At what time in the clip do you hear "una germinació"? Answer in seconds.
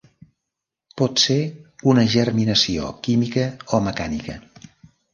1.93-2.91